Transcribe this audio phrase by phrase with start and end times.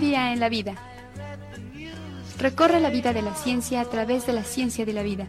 [0.00, 0.74] día en la vida.
[2.38, 5.28] Recorre la vida de la ciencia a través de la ciencia de la vida.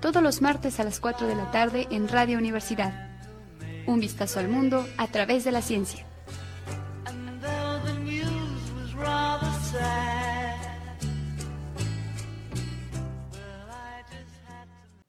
[0.00, 3.10] Todos los martes a las 4 de la tarde en Radio Universidad.
[3.86, 6.06] Un vistazo al mundo a través de la ciencia.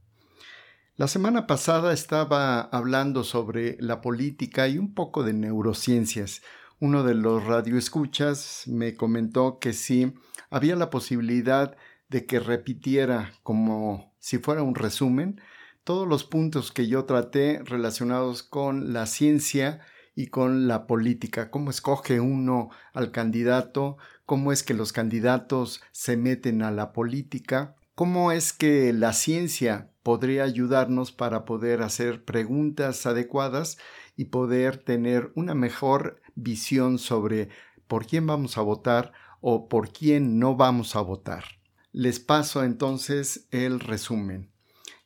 [0.97, 6.43] La semana pasada estaba hablando sobre la política y un poco de neurociencias.
[6.79, 10.13] Uno de los radioescuchas me comentó que sí
[10.49, 11.75] había la posibilidad
[12.09, 15.41] de que repitiera como si fuera un resumen
[15.83, 19.79] todos los puntos que yo traté relacionados con la ciencia
[20.15, 26.17] y con la política, cómo escoge uno al candidato, cómo es que los candidatos se
[26.17, 33.05] meten a la política, cómo es que la ciencia podría ayudarnos para poder hacer preguntas
[33.05, 33.77] adecuadas
[34.15, 37.49] y poder tener una mejor visión sobre
[37.87, 41.43] por quién vamos a votar o por quién no vamos a votar.
[41.91, 44.51] Les paso entonces el resumen.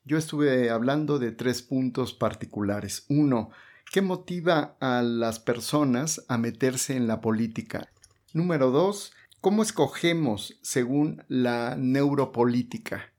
[0.06, 3.06] Yo estuve hablando de tres puntos particulares.
[3.10, 3.52] Uno,
[3.92, 7.90] ¿qué motiva a las personas a meterse en la política?
[8.34, 13.12] Número dos, ¿Cómo escogemos según la neuropolítica?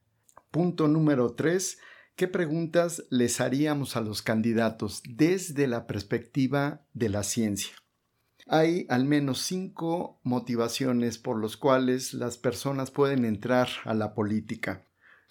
[0.50, 1.76] Punto número tres.
[2.16, 7.74] ¿Qué preguntas les haríamos a los candidatos desde la perspectiva de la ciencia?
[8.46, 14.84] Hay al menos cinco motivaciones por las cuales las personas pueden entrar a la política.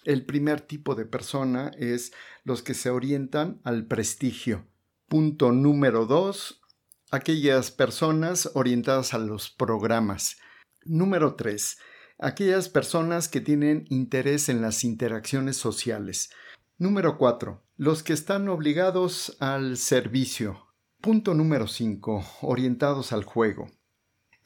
[0.04, 2.12] El primer tipo de persona es
[2.44, 4.66] los que se orientan al prestigio.
[5.08, 6.60] Punto número dos,
[7.10, 10.36] aquellas personas orientadas a los programas.
[10.84, 11.78] Número 3.
[12.18, 16.30] Aquellas personas que tienen interés en las interacciones sociales.
[16.76, 17.62] Número 4.
[17.76, 20.63] Los que están obligados al servicio.
[21.04, 22.24] Punto número 5.
[22.40, 23.70] Orientados al juego.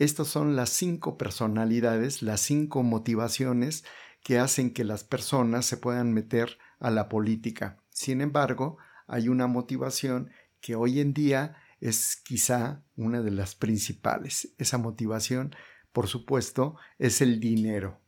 [0.00, 3.84] Estas son las cinco personalidades, las cinco motivaciones
[4.24, 7.78] que hacen que las personas se puedan meter a la política.
[7.90, 8.76] Sin embargo,
[9.06, 14.52] hay una motivación que hoy en día es quizá una de las principales.
[14.58, 15.54] Esa motivación
[15.92, 18.00] por supuesto, es el dinero.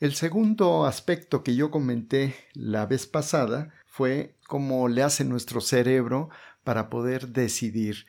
[0.00, 6.30] El segundo aspecto que yo comenté la vez pasada fue cómo le hace nuestro cerebro
[6.64, 8.06] para poder decidir.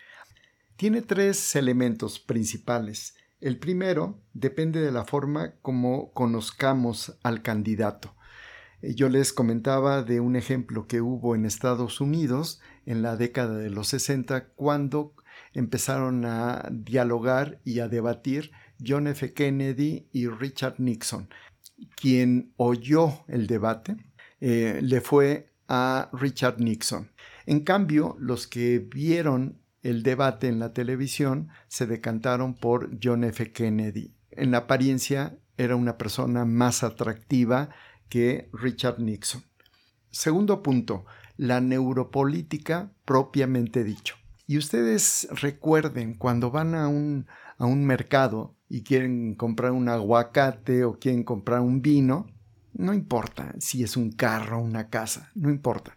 [0.76, 3.16] Tiene tres elementos principales.
[3.40, 8.16] El primero depende de la forma como conozcamos al candidato.
[8.82, 13.58] Eh, yo les comentaba de un ejemplo que hubo en Estados Unidos en la década
[13.58, 15.14] de los 60 cuando
[15.54, 18.52] empezaron a dialogar y a debatir
[18.86, 19.34] John F.
[19.34, 21.30] Kennedy y Richard Nixon.
[21.96, 23.98] Quien oyó el debate
[24.42, 27.12] eh, le fue a Richard Nixon.
[27.46, 33.52] En cambio, los que vieron el debate en la televisión se decantaron por John F.
[33.52, 34.16] Kennedy.
[34.32, 37.70] En apariencia era una persona más atractiva
[38.10, 39.44] que Richard Nixon.
[40.10, 41.06] Segundo punto,
[41.38, 44.16] la neuropolítica propiamente dicho.
[44.48, 47.28] Y ustedes recuerden cuando van a un,
[47.58, 52.28] a un mercado y quieren comprar un aguacate o quieren comprar un vino,
[52.74, 55.96] no importa si es un carro o una casa, no importa.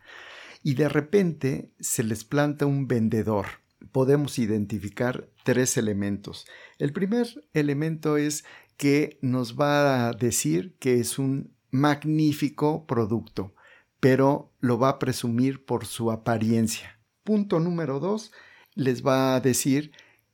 [0.62, 3.46] Y de repente se les planta un vendedor.
[3.92, 6.46] Podemos identificar tres elementos.
[6.78, 8.44] El primer elemento es
[8.76, 13.54] que nos va a decir que es un magnífico producto,
[14.00, 16.98] pero lo va a presumir por su apariencia
[17.28, 18.32] punto número dos
[18.74, 19.92] les va a decir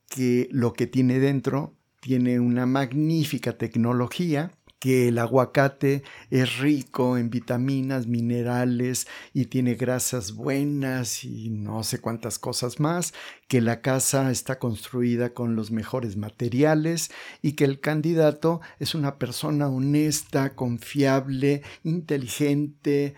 [0.08, 4.52] que lo que tiene dentro tiene una magnífica tecnología,
[4.84, 12.02] que el aguacate es rico en vitaminas, minerales y tiene grasas buenas y no sé
[12.02, 13.14] cuántas cosas más,
[13.48, 17.10] que la casa está construida con los mejores materiales
[17.40, 23.14] y que el candidato es una persona honesta, confiable, inteligente,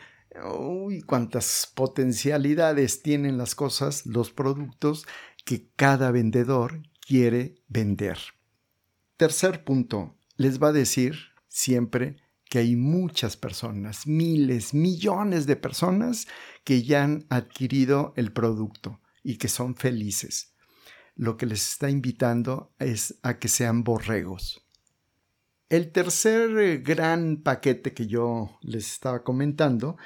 [0.56, 5.04] uy, cuántas potencialidades tienen las cosas, los productos
[5.44, 8.18] que cada vendedor quiere vender.
[9.16, 12.16] Tercer punto, les va a decir siempre
[12.50, 16.28] que hay muchas personas, miles, millones de personas
[16.64, 20.54] que ya han adquirido el producto y que son felices.
[21.14, 24.68] Lo que les está invitando es a que sean borregos.
[25.70, 29.96] El tercer eh, gran paquete que yo les estaba comentando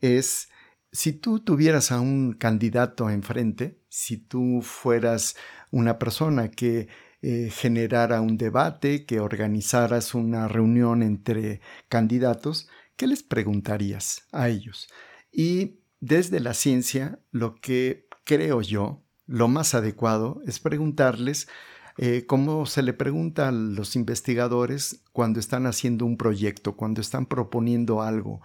[0.00, 0.50] es
[0.92, 5.36] si tú tuvieras a un candidato enfrente, si tú fueras
[5.70, 6.88] una persona que
[7.20, 14.88] eh, generara un debate, que organizaras una reunión entre candidatos, ¿qué les preguntarías a ellos?
[15.32, 21.48] Y desde la ciencia, lo que creo yo, lo más adecuado es preguntarles
[21.96, 27.26] eh, cómo se le pregunta a los investigadores cuando están haciendo un proyecto, cuando están
[27.26, 28.40] proponiendo algo.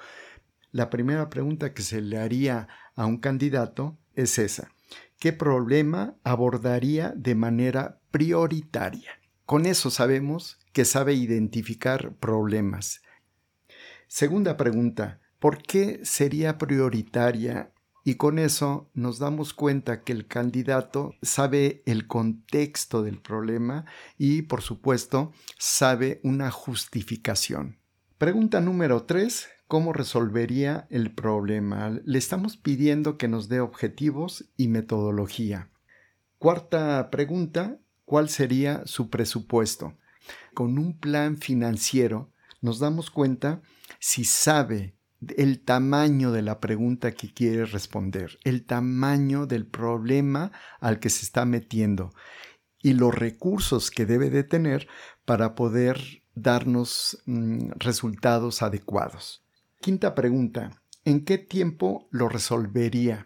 [0.71, 4.69] La primera pregunta que se le haría a un candidato es esa.
[5.19, 9.09] ¿Qué problema abordaría de manera prioritaria?
[9.43, 13.01] Con eso sabemos que sabe identificar problemas.
[14.07, 17.73] Segunda pregunta, ¿por qué sería prioritaria?
[18.03, 23.85] Y con eso nos damos cuenta que el candidato sabe el contexto del problema
[24.15, 27.79] y, por supuesto, sabe una justificación.
[28.19, 31.89] Pregunta número tres, cómo resolvería el problema.
[32.05, 35.71] Le estamos pidiendo que nos dé objetivos y metodología.
[36.37, 39.95] Cuarta pregunta, ¿cuál sería su presupuesto?
[40.53, 43.61] Con un plan financiero nos damos cuenta
[43.99, 44.95] si sabe
[45.37, 51.25] el tamaño de la pregunta que quiere responder, el tamaño del problema al que se
[51.25, 52.13] está metiendo
[52.81, 54.87] y los recursos que debe de tener
[55.25, 59.43] para poder darnos mm, resultados adecuados.
[59.79, 60.81] Quinta pregunta.
[61.05, 63.25] ¿En qué tiempo lo resolvería?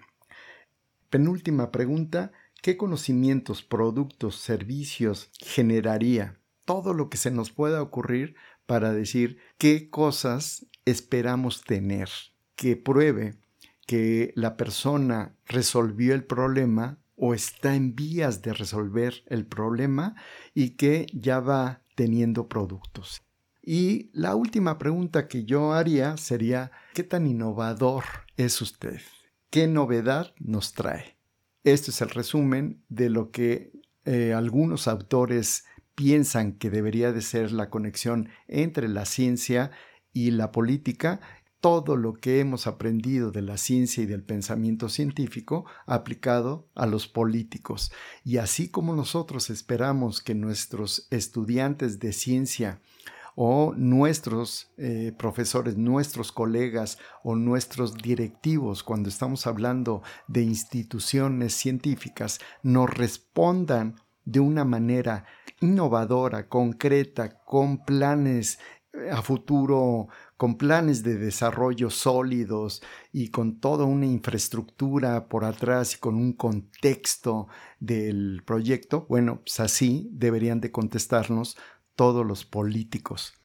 [1.10, 2.32] Penúltima pregunta.
[2.62, 6.40] ¿Qué conocimientos, productos, servicios generaría?
[6.66, 12.10] Todo lo que se nos pueda ocurrir para decir qué cosas esperamos tener,
[12.56, 13.36] que pruebe
[13.86, 20.16] que la persona resolvió el problema o está en vías de resolver el problema
[20.54, 23.24] y que ya va teniendo productos.
[23.62, 28.04] Y la última pregunta que yo haría sería, ¿qué tan innovador
[28.38, 29.02] es usted?
[29.50, 31.17] ¿Qué novedad nos trae?
[31.68, 33.74] Este es el resumen de lo que
[34.06, 35.66] eh, algunos autores
[35.96, 39.72] piensan que debería de ser la conexión entre la ciencia
[40.14, 41.20] y la política
[41.60, 47.10] todo lo que hemos aprendido de la ciencia y del pensamiento científico aplicado a los
[47.10, 47.92] políticos.
[48.24, 52.80] Y así como nosotros esperamos que nuestros estudiantes de ciencia
[53.40, 62.40] o nuestros eh, profesores, nuestros colegas o nuestros directivos, cuando estamos hablando de instituciones científicas,
[62.64, 63.94] nos respondan
[64.26, 65.26] de una manera
[65.62, 68.58] innovadora, concreta, con planes
[68.92, 72.82] eh, a futuro, con planes de desarrollo sólidos
[73.14, 77.48] y con toda una infraestructura por atrás y con un contexto
[77.80, 81.56] del proyecto, bueno, pues así deberían de contestarnos
[81.98, 83.37] todos los políticos.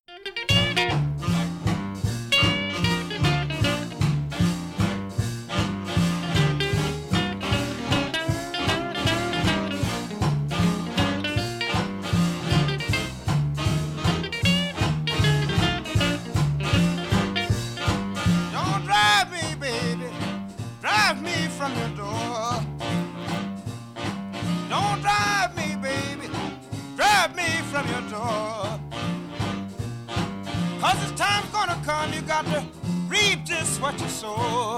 [33.83, 34.77] What you sow.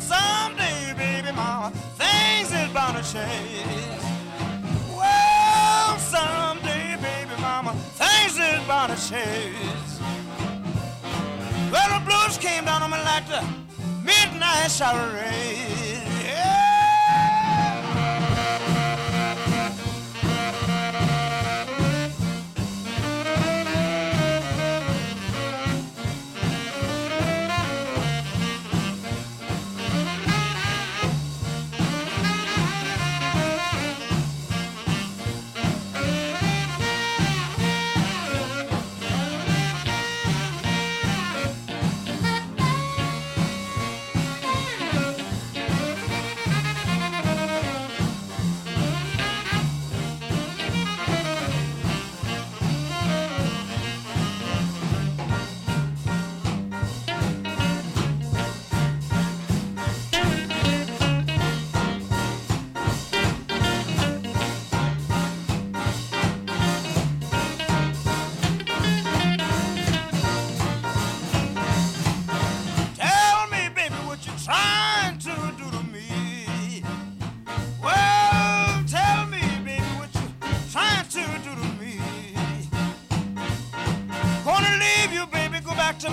[0.00, 4.02] Someday, baby mama, things is bound to change.
[4.96, 9.90] Well, someday, baby mama, things is bound to change.
[11.70, 13.44] Well, the blues came down on me like the
[14.02, 15.81] midnight shower rain.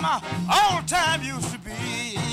[0.09, 2.28] My all time used to be.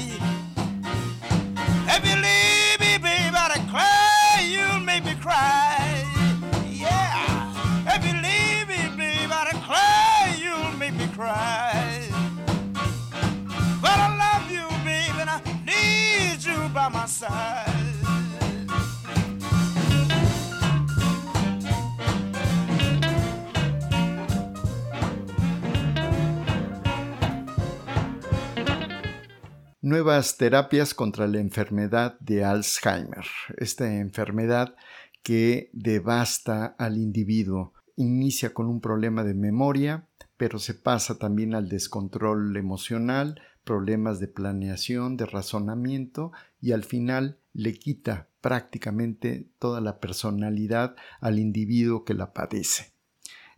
[29.86, 33.24] Nuevas terapias contra la enfermedad de Alzheimer,
[33.56, 34.74] esta enfermedad
[35.22, 37.72] que devasta al individuo.
[37.94, 44.26] Inicia con un problema de memoria, pero se pasa también al descontrol emocional, problemas de
[44.26, 52.14] planeación, de razonamiento y al final le quita prácticamente toda la personalidad al individuo que
[52.14, 52.90] la padece.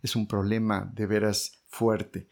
[0.03, 2.27] Es un problema de veras fuerte.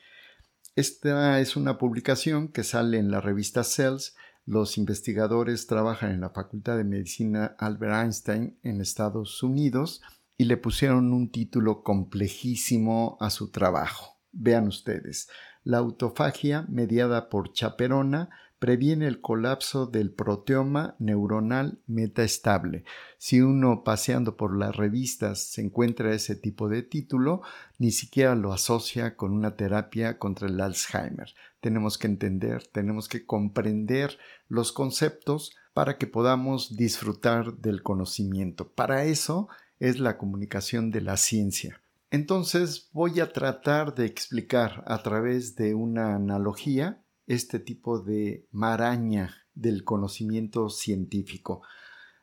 [0.77, 4.15] Esta es una publicación que sale en la revista Cells.
[4.45, 10.03] Los investigadores trabajan en la Facultad de Medicina Albert Einstein en Estados Unidos
[10.37, 14.19] y le pusieron un título complejísimo a su trabajo.
[14.31, 15.29] Vean ustedes,
[15.63, 22.83] la autofagia mediada por chaperona previene el colapso del proteoma neuronal metaestable.
[23.17, 27.41] Si uno paseando por las revistas se encuentra ese tipo de título,
[27.77, 31.33] ni siquiera lo asocia con una terapia contra el Alzheimer.
[31.59, 38.67] Tenemos que entender, tenemos que comprender los conceptos para que podamos disfrutar del conocimiento.
[38.69, 39.47] Para eso
[39.79, 41.81] es la comunicación de la ciencia.
[42.09, 49.35] Entonces voy a tratar de explicar a través de una analogía este tipo de maraña
[49.53, 51.61] del conocimiento científico.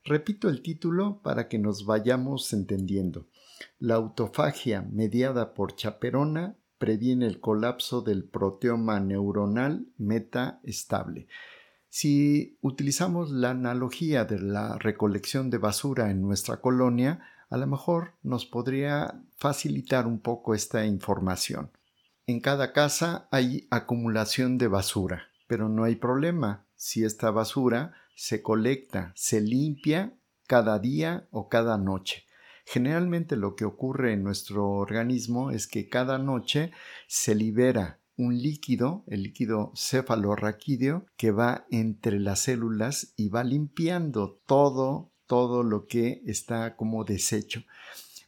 [0.03, 3.29] Repito el título para que nos vayamos entendiendo.
[3.79, 11.29] La autofagia mediada por chaperona previene el colapso del proteoma neuronal metaestable.
[11.89, 18.15] Si utilizamos la analogía de la recolección de basura en nuestra colonia, a lo mejor
[18.23, 21.71] nos podría facilitar un poco esta información.
[22.27, 28.41] En cada casa hay acumulación de basura, pero no hay problema si esta basura se
[28.41, 30.17] colecta, se limpia
[30.47, 32.25] cada día o cada noche.
[32.65, 36.73] Generalmente lo que ocurre en nuestro organismo es que cada noche
[37.09, 44.41] se libera un líquido, el líquido cefalorraquídeo, que va entre las células y va limpiando
[44.47, 47.65] todo, todo lo que está como desecho.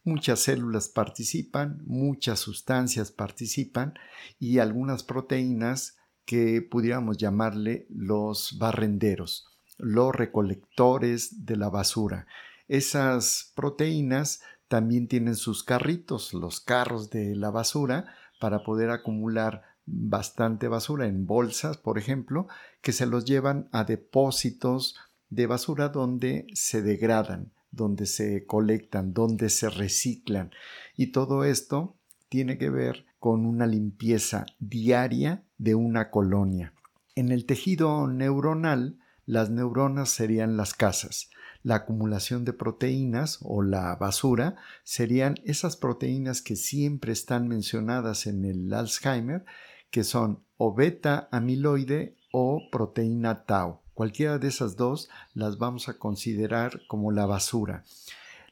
[0.06, 3.94] Muchas células participan, muchas sustancias participan
[4.38, 9.48] y algunas proteínas que pudiéramos llamarle los barrenderos,
[9.78, 12.28] los recolectores de la basura.
[12.68, 20.68] Esas proteínas también tienen sus carritos, los carros de la basura, para poder acumular bastante
[20.68, 22.46] basura en bolsas, por ejemplo,
[22.80, 24.94] que se los llevan a depósitos
[25.30, 30.50] de basura donde se degradan donde se colectan, donde se reciclan.
[30.96, 31.96] Y todo esto
[32.28, 36.72] tiene que ver con una limpieza diaria de una colonia.
[37.14, 41.30] En el tejido neuronal, las neuronas serían las casas.
[41.62, 48.44] La acumulación de proteínas o la basura serían esas proteínas que siempre están mencionadas en
[48.44, 49.44] el Alzheimer,
[49.90, 53.80] que son o beta amiloide o proteína tau.
[53.96, 57.82] Cualquiera de esas dos las vamos a considerar como la basura.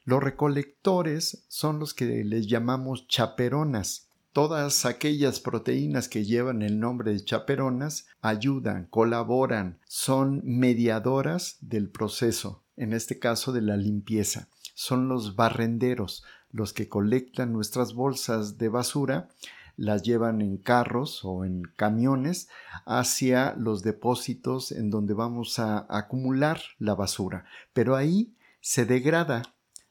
[0.03, 4.07] Los recolectores son los que les llamamos chaperonas.
[4.33, 12.63] Todas aquellas proteínas que llevan el nombre de chaperonas ayudan, colaboran, son mediadoras del proceso,
[12.75, 14.47] en este caso de la limpieza.
[14.73, 19.29] Son los barrenderos, los que colectan nuestras bolsas de basura
[19.77, 22.49] las llevan en carros o en camiones
[22.85, 27.45] hacia los depósitos en donde vamos a acumular la basura.
[27.73, 29.43] Pero ahí se degrada,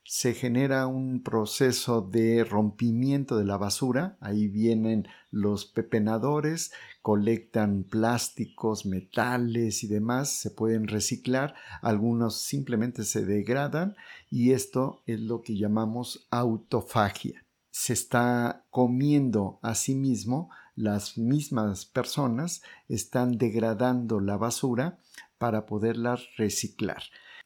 [0.04, 8.84] se genera un proceso de rompimiento de la basura, ahí vienen los pepenadores, colectan plásticos,
[8.84, 13.96] metales y demás, se pueden reciclar, algunos simplemente se degradan
[14.30, 17.43] y esto es lo que llamamos autofagia
[17.74, 25.00] se está comiendo a sí mismo, las mismas personas están degradando la basura
[25.38, 27.02] para poderla reciclar.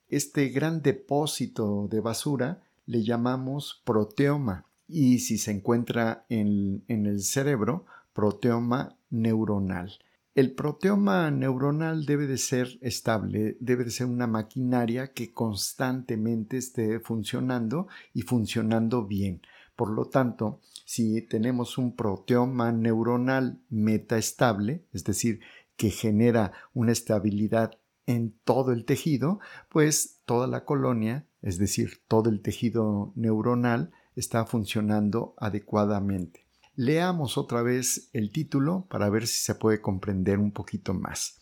[0.07, 7.23] Este gran depósito de basura le llamamos proteoma y si se encuentra en, en el
[7.23, 9.99] cerebro, proteoma neuronal.
[10.35, 17.01] El proteoma neuronal debe de ser estable, debe de ser una maquinaria que constantemente esté
[17.01, 19.41] funcionando y funcionando bien
[19.79, 25.39] Por lo tanto, si tenemos un proteoma neuronal metaestable, es decir,
[25.77, 32.29] que genera una estabilidad en todo el tejido, pues toda la colonia, es decir, todo
[32.29, 36.49] el tejido neuronal, está funcionando adecuadamente.
[36.75, 41.39] Leamos otra vez el título para ver si se puede comprender un poquito más.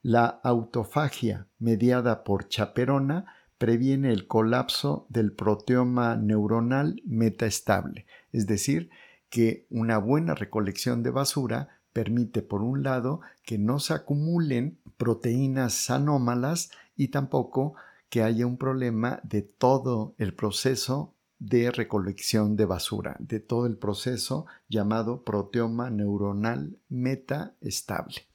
[0.00, 3.26] La autofagia mediada por chaperona
[3.64, 8.90] previene el colapso del proteoma neuronal metaestable, es decir,
[9.30, 15.88] que una buena recolección de basura permite, por un lado, que no se acumulen proteínas
[15.88, 17.72] anómalas y tampoco
[18.10, 23.78] que haya un problema de todo el proceso de recolección de basura, de todo el
[23.78, 28.26] proceso llamado proteoma neuronal metaestable.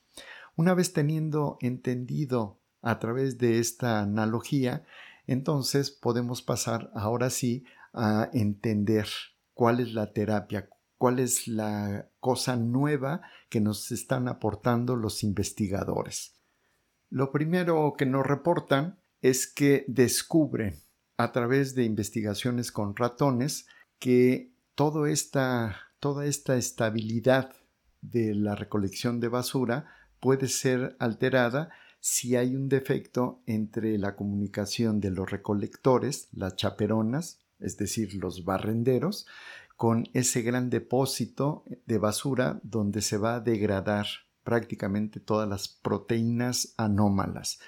[0.55, 4.85] Una vez teniendo entendido a través de esta analogía,
[5.31, 9.07] entonces podemos pasar ahora sí a entender
[9.53, 16.35] cuál es la terapia, cuál es la cosa nueva que nos están aportando los investigadores.
[17.09, 20.75] Lo primero que nos reportan es que descubren
[21.17, 23.67] a través de investigaciones con ratones
[23.99, 27.53] que toda esta, toda esta estabilidad
[28.01, 31.69] de la recolección de basura puede ser alterada
[31.99, 38.45] si hay un defecto entre la comunicación de los recolectores, las chaperonas, es decir, los
[38.45, 39.27] barrenderos,
[39.75, 44.07] con ese gran depósito de basura donde se va a degradar
[44.43, 47.59] prácticamente todas las proteínas anómalas.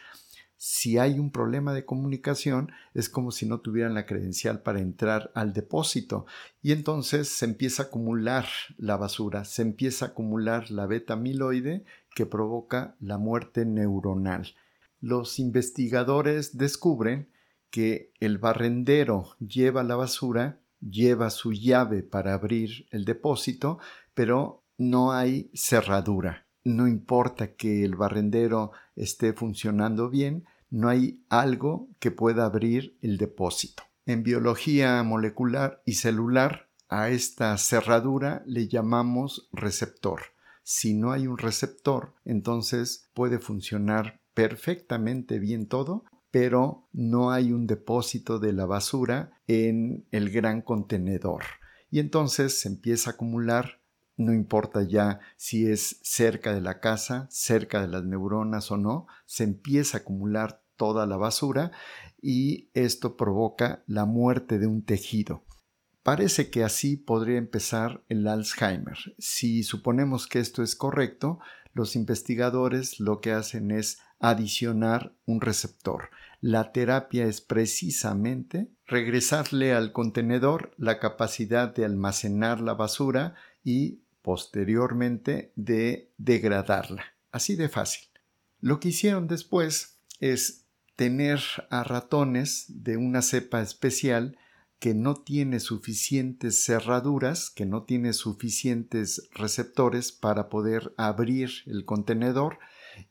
[0.63, 5.31] Si hay un problema de comunicación, es como si no tuvieran la credencial para entrar
[5.33, 6.27] al depósito
[6.61, 8.45] y entonces se empieza a acumular
[8.77, 14.55] la basura, se empieza a acumular la beta amiloide que provoca la muerte neuronal.
[14.99, 17.29] Los investigadores descubren
[17.69, 23.79] que el barrendero lleva la basura lleva su llave para abrir el depósito,
[24.13, 26.47] pero no hay cerradura.
[26.63, 33.17] No importa que el barrendero esté funcionando bien, no hay algo que pueda abrir el
[33.17, 33.83] depósito.
[34.05, 40.21] En biología molecular y celular, a esta cerradura le llamamos receptor.
[40.63, 47.67] Si no hay un receptor, entonces puede funcionar perfectamente bien todo, pero no hay un
[47.67, 51.43] depósito de la basura en el gran contenedor.
[51.89, 53.81] Y entonces se empieza a acumular,
[54.15, 59.07] no importa ya si es cerca de la casa, cerca de las neuronas o no,
[59.25, 61.71] se empieza a acumular toda la basura
[62.21, 65.43] y esto provoca la muerte de un tejido.
[66.03, 68.97] Parece que así podría empezar el Alzheimer.
[69.19, 71.39] Si suponemos que esto es correcto,
[71.73, 76.09] los investigadores lo que hacen es adicionar un receptor.
[76.39, 85.53] La terapia es precisamente regresarle al contenedor la capacidad de almacenar la basura y posteriormente
[85.55, 87.03] de degradarla.
[87.31, 88.07] Así de fácil.
[88.59, 94.37] Lo que hicieron después es tener a ratones de una cepa especial
[94.81, 102.57] que no tiene suficientes cerraduras, que no tiene suficientes receptores para poder abrir el contenedor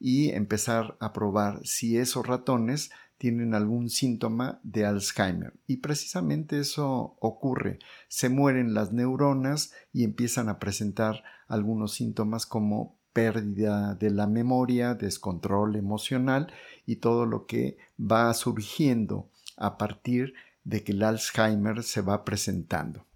[0.00, 5.52] y empezar a probar si esos ratones tienen algún síntoma de Alzheimer.
[5.68, 7.78] Y precisamente eso ocurre.
[8.08, 14.94] Se mueren las neuronas y empiezan a presentar algunos síntomas como pérdida de la memoria,
[14.94, 16.52] descontrol emocional
[16.84, 23.06] y todo lo que va surgiendo a partir de que el Alzheimer se va presentando.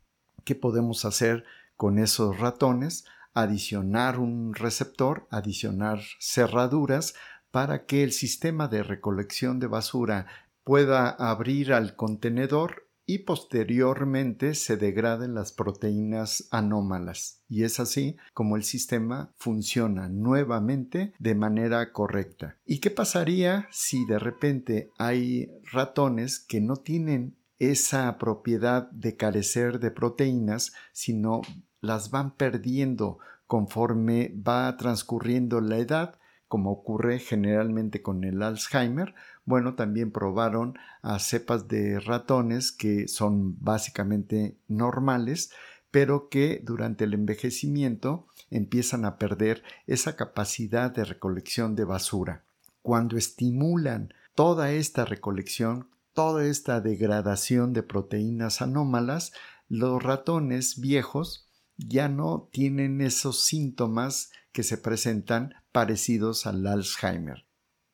[0.44, 1.44] ¿Qué podemos hacer
[1.76, 3.04] con esos ratones?
[3.32, 7.14] Adicionar un receptor, adicionar cerraduras
[7.50, 10.26] para que el sistema de recolección de basura
[10.64, 17.42] pueda abrir al contenedor y posteriormente se degraden las proteínas anómalas.
[17.48, 22.56] Y es así como el sistema funciona nuevamente de manera correcta.
[22.64, 29.78] ¿Y qué pasaría si de repente hay ratones que no tienen esa propiedad de carecer
[29.80, 31.42] de proteínas, sino
[31.80, 36.18] las van perdiendo conforme va transcurriendo la edad
[36.54, 39.12] como ocurre generalmente con el Alzheimer,
[39.44, 45.50] bueno, también probaron a cepas de ratones que son básicamente normales,
[45.90, 52.44] pero que durante el envejecimiento empiezan a perder esa capacidad de recolección de basura.
[52.82, 59.32] Cuando estimulan toda esta recolección, toda esta degradación de proteínas anómalas,
[59.68, 67.48] los ratones viejos ya no tienen esos síntomas que se presentan parecidos al Alzheimer.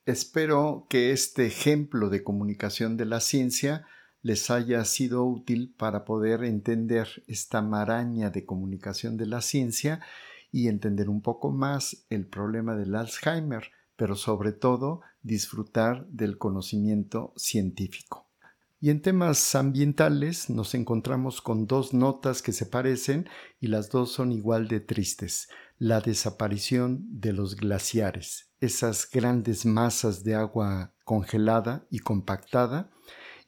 [0.04, 3.86] Espero que este ejemplo de comunicación de la ciencia
[4.20, 10.02] les haya sido útil para poder entender esta maraña de comunicación de la ciencia
[10.52, 17.32] y entender un poco más el problema del Alzheimer, pero sobre todo disfrutar del conocimiento
[17.34, 18.29] científico.
[18.82, 23.28] Y en temas ambientales nos encontramos con dos notas que se parecen
[23.60, 25.50] y las dos son igual de tristes.
[25.78, 32.90] La desaparición de los glaciares, esas grandes masas de agua congelada y compactada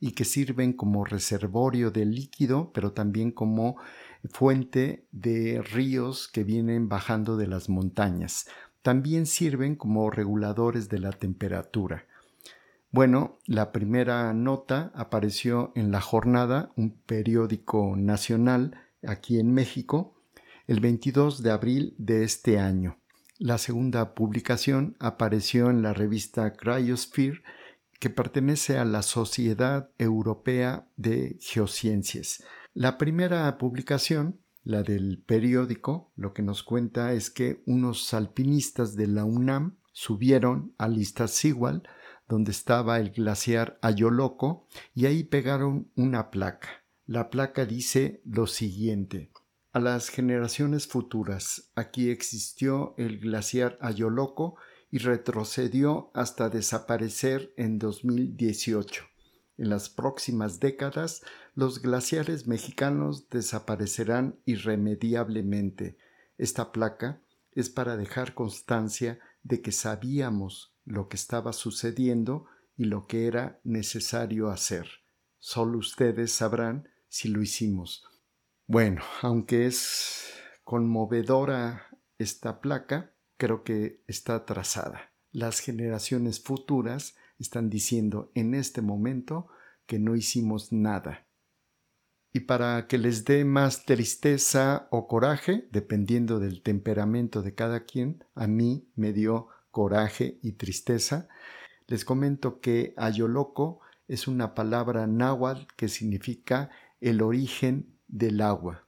[0.00, 3.76] y que sirven como reservorio de líquido, pero también como
[4.24, 8.48] fuente de ríos que vienen bajando de las montañas.
[8.82, 12.04] También sirven como reguladores de la temperatura.
[12.94, 20.14] Bueno, la primera nota apareció en La Jornada, un periódico nacional aquí en México,
[20.66, 22.98] el 22 de abril de este año.
[23.38, 27.40] La segunda publicación apareció en la revista Cryosphere,
[27.98, 32.44] que pertenece a la Sociedad Europea de Geociencias.
[32.74, 39.06] La primera publicación, la del periódico, lo que nos cuenta es que unos alpinistas de
[39.06, 41.88] la UNAM subieron al Iztaccíhuatl,
[42.28, 46.84] donde estaba el glaciar Ayoloco, y ahí pegaron una placa.
[47.06, 49.30] La placa dice lo siguiente:
[49.72, 54.56] A las generaciones futuras, aquí existió el glaciar Ayoloco
[54.90, 59.04] y retrocedió hasta desaparecer en 2018.
[59.58, 61.22] En las próximas décadas,
[61.54, 65.98] los glaciares mexicanos desaparecerán irremediablemente.
[66.38, 67.20] Esta placa
[67.52, 73.60] es para dejar constancia de que sabíamos lo que estaba sucediendo y lo que era
[73.64, 74.88] necesario hacer.
[75.38, 78.04] Solo ustedes sabrán si lo hicimos.
[78.66, 80.32] Bueno, aunque es
[80.64, 85.12] conmovedora esta placa, creo que está trazada.
[85.30, 89.48] Las generaciones futuras están diciendo en este momento
[89.86, 91.26] que no hicimos nada.
[92.32, 98.24] Y para que les dé más tristeza o coraje, dependiendo del temperamento de cada quien,
[98.34, 101.28] a mí me dio coraje y tristeza,
[101.88, 108.86] les comento que Ayoloco es una palabra náhuatl que significa el origen del agua,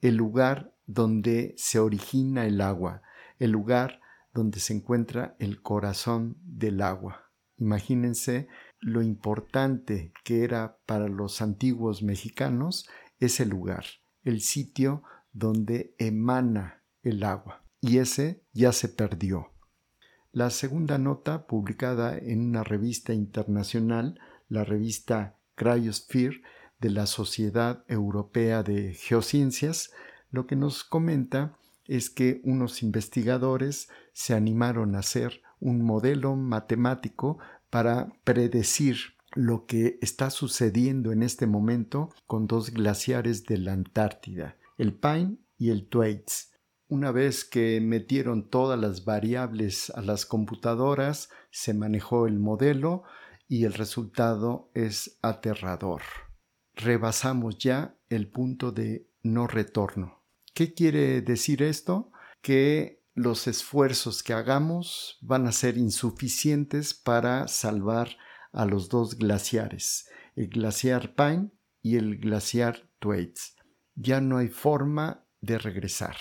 [0.00, 3.02] el lugar donde se origina el agua,
[3.38, 4.00] el lugar
[4.32, 7.30] donde se encuentra el corazón del agua.
[7.56, 8.46] Imagínense
[8.80, 12.88] lo importante que era para los antiguos mexicanos
[13.18, 13.84] ese lugar,
[14.22, 17.64] el sitio donde emana el agua.
[17.80, 19.52] Y ese ya se perdió.
[20.32, 26.42] La segunda nota, publicada en una revista internacional, la revista Cryosphere
[26.80, 29.90] de la Sociedad Europea de Geociencias,
[30.30, 37.38] lo que nos comenta es que unos investigadores se animaron a hacer un modelo matemático
[37.70, 38.98] para predecir
[39.34, 45.38] lo que está sucediendo en este momento con dos glaciares de la Antártida, el Pine
[45.58, 46.47] y el Thwaites.
[46.90, 53.02] Una vez que metieron todas las variables a las computadoras, se manejó el modelo
[53.46, 56.00] y el resultado es aterrador.
[56.74, 60.24] Rebasamos ya el punto de no retorno.
[60.54, 62.10] ¿Qué quiere decir esto?
[62.40, 68.16] Que los esfuerzos que hagamos van a ser insuficientes para salvar
[68.50, 71.50] a los dos glaciares, el glaciar Pine
[71.82, 73.56] y el glaciar Thwaites.
[73.94, 76.16] Ya no hay forma de regresar.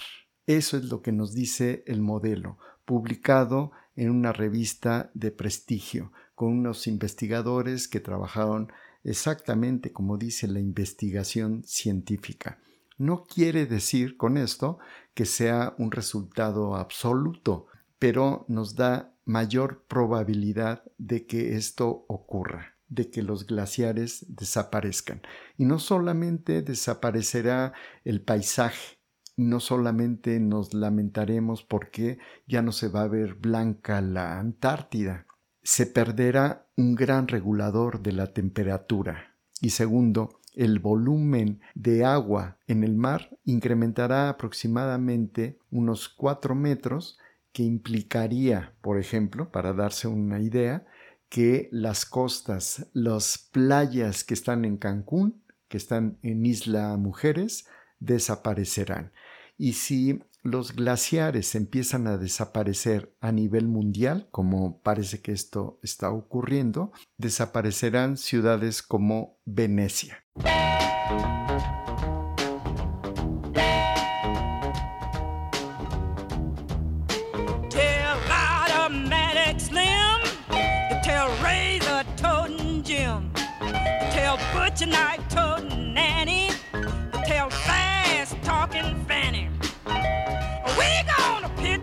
[0.48, 6.50] Eso es lo que nos dice el modelo, publicado en una revista de prestigio, con
[6.50, 8.72] unos investigadores que trabajaron
[9.04, 12.60] exactamente como dice la investigación científica.
[12.98, 14.80] No quiere decir con esto
[15.14, 17.68] que sea un resultado absoluto,
[18.00, 25.22] pero nos da mayor probabilidad de que esto ocurra, de que los glaciares desaparezcan.
[25.58, 27.74] Y no solamente desaparecerá
[28.06, 28.97] el paisaje,
[29.38, 35.26] no solamente nos lamentaremos porque ya no se va a ver blanca la Antártida,
[35.64, 39.36] se perderá un gran regulador de la temperatura.
[39.62, 47.20] Y segundo, el volumen de agua en el mar incrementará aproximadamente unos 4 metros,
[47.54, 50.86] que implicaría, por ejemplo, para darse una idea,
[51.30, 57.68] que las costas, las playas que están en Cancún, que están en Isla Mujeres,
[58.00, 59.12] desaparecerán.
[59.58, 66.12] Y si los glaciares empiezan a desaparecer a nivel mundial, como parece que esto está
[66.12, 70.24] ocurriendo, desaparecerán ciudades como Venecia.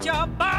[0.05, 0.54] your body.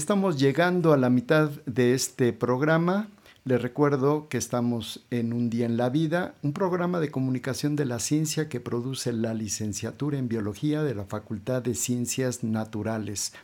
[0.00, 3.08] Estamos llegando a la mitad de este programa.
[3.44, 7.84] Les recuerdo que estamos en Un Día en la Vida, un programa de comunicación de
[7.84, 13.34] la ciencia que produce la licenciatura en biología de la Facultad de Ciencias Naturales.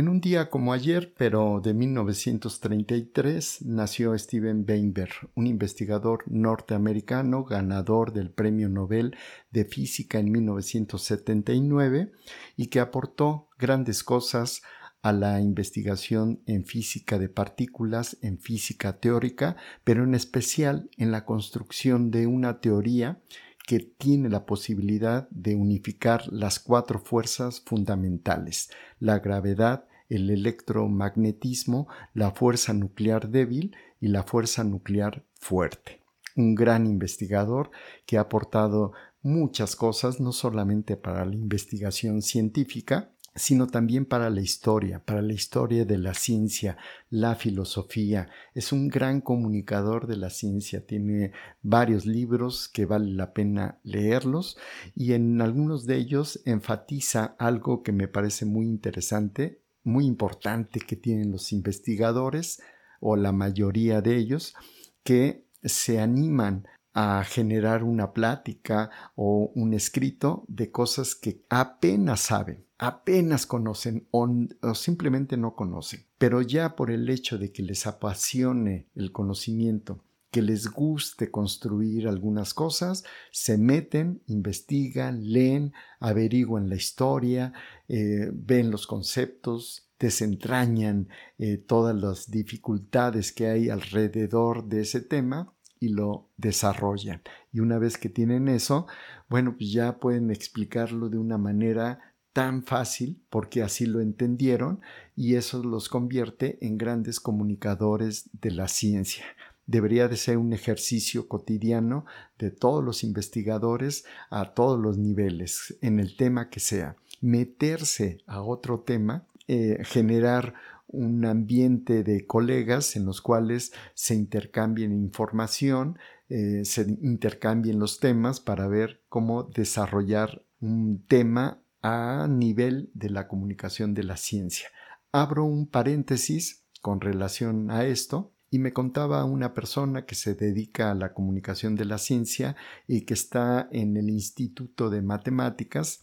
[0.00, 8.14] En un día como ayer, pero de 1933, nació Steven Weinberg, un investigador norteamericano ganador
[8.14, 9.14] del Premio Nobel
[9.50, 12.12] de Física en 1979
[12.56, 14.62] y que aportó grandes cosas
[15.02, 21.26] a la investigación en física de partículas, en física teórica, pero en especial en la
[21.26, 23.20] construcción de una teoría
[23.66, 32.32] que tiene la posibilidad de unificar las cuatro fuerzas fundamentales, la gravedad, el electromagnetismo, la
[32.32, 36.02] fuerza nuclear débil y la fuerza nuclear fuerte.
[36.36, 37.70] Un gran investigador
[38.04, 38.92] que ha aportado
[39.22, 45.32] muchas cosas, no solamente para la investigación científica, sino también para la historia, para la
[45.32, 46.76] historia de la ciencia,
[47.10, 48.28] la filosofía.
[48.54, 54.58] Es un gran comunicador de la ciencia, tiene varios libros que vale la pena leerlos
[54.96, 60.96] y en algunos de ellos enfatiza algo que me parece muy interesante, muy importante que
[60.96, 62.62] tienen los investigadores
[63.00, 64.54] o la mayoría de ellos,
[65.02, 72.66] que se animan a generar una plática o un escrito de cosas que apenas saben,
[72.78, 74.28] apenas conocen o,
[74.62, 76.04] o, simplemente no conocen.
[76.18, 82.06] Pero ya por el hecho de que les apasione el conocimiento que les guste construir
[82.06, 87.52] algunas cosas, se meten, investigan, leen, averiguan la historia,
[87.88, 95.52] eh, ven los conceptos, desentrañan eh, todas las dificultades que hay alrededor de ese tema
[95.80, 97.22] y lo desarrollan.
[97.52, 98.86] Y una vez que tienen eso,
[99.28, 104.80] bueno, pues ya pueden explicarlo de una manera tan fácil porque así lo entendieron
[105.16, 109.24] y eso los convierte en grandes comunicadores de la ciencia
[109.70, 112.04] debería de ser un ejercicio cotidiano
[112.38, 116.96] de todos los investigadores a todos los niveles, en el tema que sea.
[117.20, 120.54] Meterse a otro tema, eh, generar
[120.88, 128.40] un ambiente de colegas en los cuales se intercambien información, eh, se intercambien los temas
[128.40, 134.68] para ver cómo desarrollar un tema a nivel de la comunicación de la ciencia.
[135.12, 140.90] Abro un paréntesis con relación a esto y me contaba una persona que se dedica
[140.90, 142.56] a la comunicación de la ciencia
[142.88, 146.02] y que está en el Instituto de Matemáticas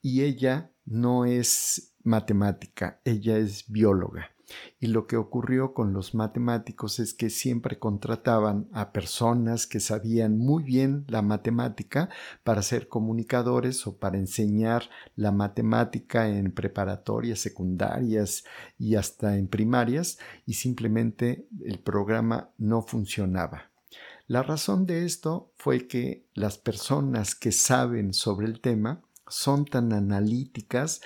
[0.00, 4.30] y ella no es matemática, ella es bióloga.
[4.80, 10.38] Y lo que ocurrió con los matemáticos es que siempre contrataban a personas que sabían
[10.38, 12.08] muy bien la matemática
[12.44, 14.84] para ser comunicadores o para enseñar
[15.16, 18.44] la matemática en preparatorias, secundarias
[18.78, 23.70] y hasta en primarias y simplemente el programa no funcionaba.
[24.26, 29.92] La razón de esto fue que las personas que saben sobre el tema son tan
[29.92, 31.00] analíticas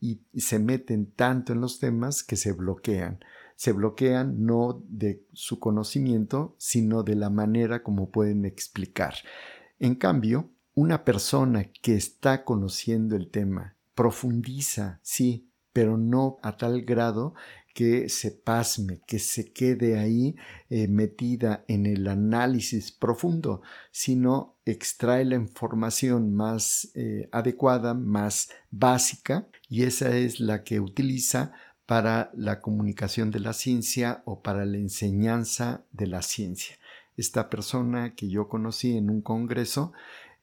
[0.00, 3.20] y, se meten tanto en los temas que se bloquean.
[3.56, 9.14] Se bloquean no de su conocimiento, sino de la manera como pueden explicar.
[9.78, 16.82] En cambio, una persona que está conociendo el tema profundiza, sí, pero no a tal
[16.82, 17.34] grado
[17.74, 20.34] que se pasme, que se quede ahí
[20.68, 29.46] eh, metida en el análisis profundo, sino extrae la información más eh, adecuada, más básica,
[29.68, 31.52] y esa es la que utiliza
[31.86, 36.76] para la comunicación de la ciencia o para la enseñanza de la ciencia.
[37.16, 39.92] Esta persona que yo conocí en un congreso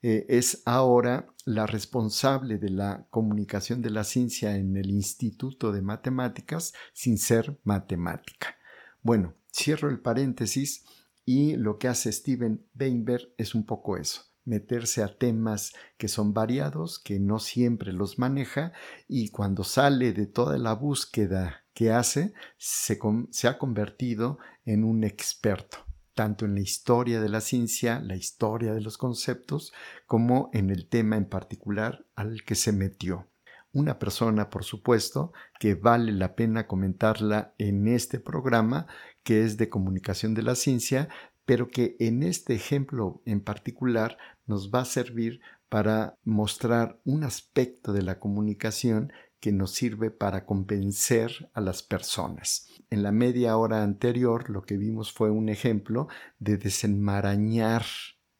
[0.02, 5.82] eh, es ahora la responsable de la comunicación de la ciencia en el Instituto de
[5.82, 8.56] Matemáticas sin ser matemática.
[9.02, 10.84] Bueno, cierro el paréntesis
[11.26, 16.32] y lo que hace Steven Weinberg es un poco eso meterse a temas que son
[16.32, 18.72] variados, que no siempre los maneja
[19.08, 25.78] y cuando sale de toda la búsqueda que hace, se ha convertido en un experto
[26.16, 29.74] tanto en la historia de la ciencia, la historia de los conceptos,
[30.06, 33.28] como en el tema en particular al que se metió.
[33.72, 38.86] Una persona, por supuesto, que vale la pena comentarla en este programa,
[39.26, 41.08] que es de comunicación de la ciencia,
[41.44, 47.92] pero que en este ejemplo en particular nos va a servir para mostrar un aspecto
[47.92, 52.68] de la comunicación que nos sirve para convencer a las personas.
[52.88, 56.06] En la media hora anterior lo que vimos fue un ejemplo
[56.38, 57.84] de desenmarañar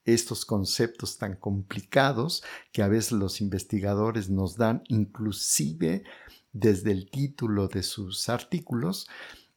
[0.05, 6.05] estos conceptos tan complicados que a veces los investigadores nos dan inclusive
[6.53, 9.09] desde el título de sus artículos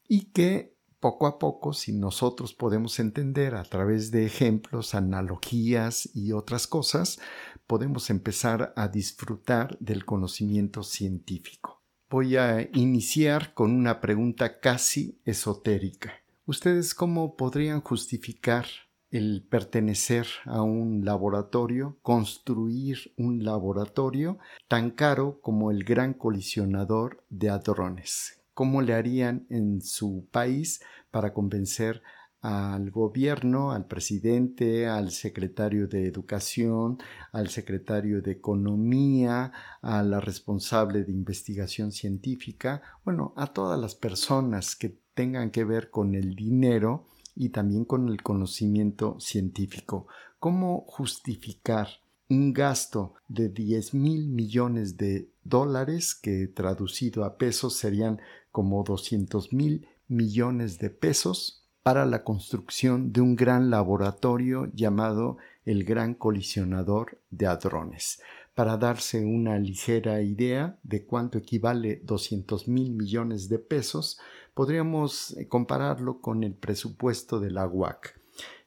[0.09, 6.33] y que poco a poco, si nosotros podemos entender a través de ejemplos, analogías y
[6.33, 7.19] otras cosas,
[7.67, 11.83] podemos empezar a disfrutar del conocimiento científico.
[12.11, 16.13] Voy a iniciar con una pregunta casi esotérica.
[16.45, 18.67] ¿Ustedes cómo podrían justificar
[19.11, 27.51] el pertenecer a un laboratorio, construir un laboratorio tan caro como el gran colisionador de
[27.51, 28.40] hadrones?
[28.61, 32.03] ¿Cómo le harían en su país para convencer
[32.43, 36.99] al gobierno, al presidente, al secretario de Educación,
[37.33, 44.77] al secretario de Economía, a la responsable de investigación científica, bueno, a todas las personas
[44.77, 50.07] que tengan que ver con el dinero y también con el conocimiento científico.
[50.39, 51.89] ¿Cómo justificar
[52.29, 58.21] un gasto de 10 mil millones de dólares, que traducido a pesos serían
[58.51, 65.85] como 200 mil millones de pesos, para la construcción de un gran laboratorio llamado el
[65.85, 68.21] Gran Colisionador de Hadrones.
[68.55, 74.19] Para darse una ligera idea de cuánto equivale 200 mil millones de pesos,
[74.55, 78.21] podríamos eh, compararlo con el presupuesto de la UAC.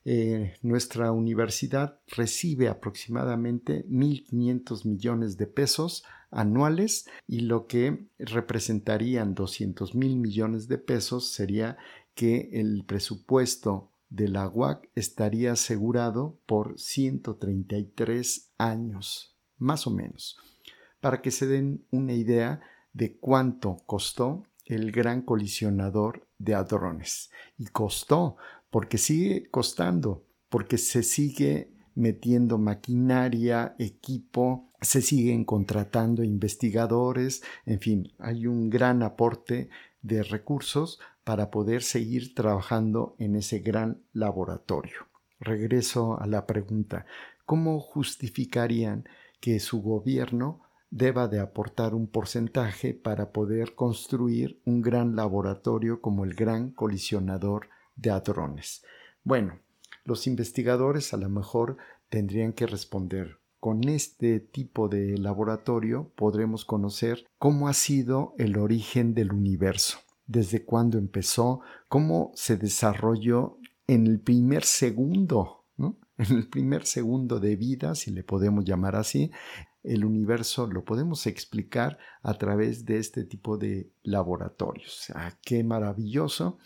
[0.06, 6.04] Eh, nuestra universidad recibe aproximadamente 1.500 millones de pesos
[6.34, 11.78] anuales y lo que representarían 200 mil millones de pesos sería
[12.16, 20.38] que el presupuesto de la UAC estaría asegurado por 133 años, más o menos,
[21.02, 22.62] para que se den una idea
[22.94, 27.32] de cuánto costó el gran colisionador de hadrones.
[27.58, 28.38] Y costó,
[28.70, 38.14] porque sigue costando, porque se sigue metiendo maquinaria, equipo, se siguen contratando investigadores, en fin,
[38.20, 39.70] hay un gran aporte
[40.02, 45.08] de recursos para poder seguir trabajando en ese gran laboratorio.
[45.40, 47.06] Regreso a la pregunta,
[47.46, 49.06] ¿cómo justificarían
[49.40, 56.24] que su gobierno deba de aportar un porcentaje para poder construir un gran laboratorio como
[56.24, 58.84] el gran colisionador de hadrones?
[59.24, 59.60] Bueno,
[60.06, 61.78] los investigadores a lo mejor
[62.10, 63.40] tendrían que responder.
[63.60, 70.66] Con este tipo de laboratorio podremos conocer cómo ha sido el origen del universo, desde
[70.66, 77.96] cuándo empezó, cómo se desarrolló en el primer segundo, en el primer segundo de vida,
[77.96, 79.32] si le podemos llamar así,
[79.84, 85.12] el universo lo podemos explicar a través de este tipo de laboratorios.
[85.14, 86.58] Ah, qué maravilloso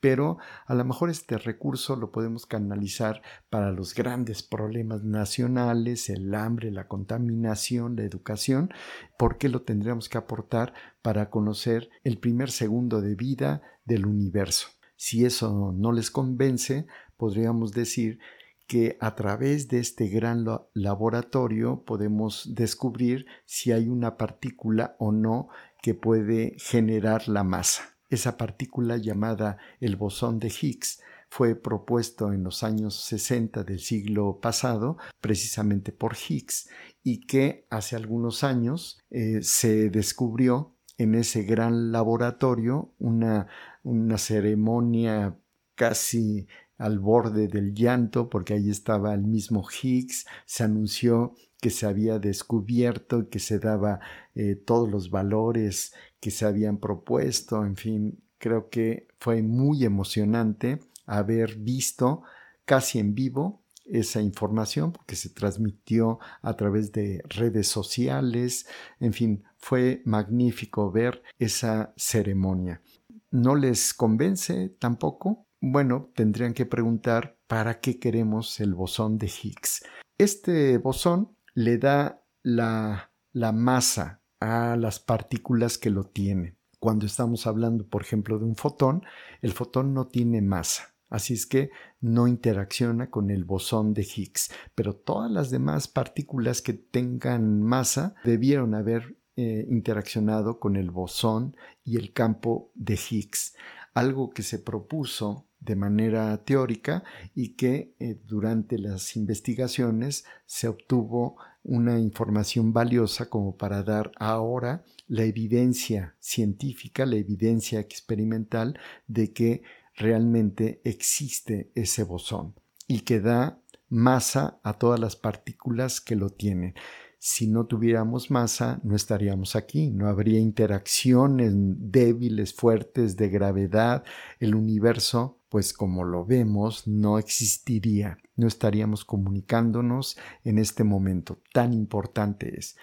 [0.00, 6.34] pero a lo mejor este recurso lo podemos canalizar para los grandes problemas nacionales, el
[6.34, 8.70] hambre, la contaminación, la educación,
[9.18, 14.68] ¿por qué lo tendríamos que aportar para conocer el primer segundo de vida del universo?
[14.96, 16.86] Si eso no les convence,
[17.16, 18.18] podríamos decir
[18.66, 20.44] que a través de este gran
[20.74, 25.48] laboratorio podemos descubrir si hay una partícula o no
[25.82, 27.95] que puede generar la masa.
[28.08, 34.38] Esa partícula llamada el bosón de Higgs fue propuesto en los años 60 del siglo
[34.40, 36.68] pasado precisamente por Higgs
[37.02, 43.48] y que hace algunos años eh, se descubrió en ese gran laboratorio una,
[43.82, 45.36] una ceremonia
[45.74, 46.46] casi
[46.78, 52.18] al borde del llanto porque ahí estaba el mismo Higgs, se anunció que se había
[52.18, 54.00] descubierto que se daba
[54.34, 60.80] eh, todos los valores que se habían propuesto, en fin, creo que fue muy emocionante
[61.06, 62.22] haber visto
[62.64, 68.66] casi en vivo esa información porque se transmitió a través de redes sociales,
[69.00, 72.82] en fin, fue magnífico ver esa ceremonia.
[73.30, 75.45] ¿No les convence tampoco?
[75.68, 79.82] Bueno, tendrían que preguntar para qué queremos el bosón de Higgs.
[80.16, 86.56] Este bosón le da la, masa a las partículas que lo tienen.
[86.78, 89.02] Cuando estamos hablando, por ejemplo, de un fotón,
[89.42, 94.52] el fotón no tiene masa, así es que no interacciona con el bosón de Higgs,
[94.76, 101.56] pero todas las demás partículas que tengan masa debieron haber eh, interaccionado con el bosón
[101.82, 103.56] y el campo de Higgs,
[103.94, 107.02] algo que se propuso de manera teórica
[107.34, 114.84] y que eh, durante las investigaciones se obtuvo una información valiosa como para dar ahora
[115.08, 118.78] la evidencia científica, la evidencia experimental
[119.08, 119.62] de que
[119.96, 122.54] realmente existe ese bosón
[122.86, 126.74] y que da masa a todas las partículas que lo tienen.
[127.18, 134.04] Si no tuviéramos masa, no estaríamos aquí, no habría interacciones débiles, fuertes de gravedad,
[134.38, 141.40] el universo pues como lo vemos, no existiría, no estaríamos comunicándonos en este momento.
[141.52, 142.76] Tan importante es.